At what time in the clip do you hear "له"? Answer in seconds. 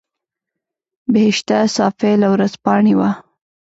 2.21-2.27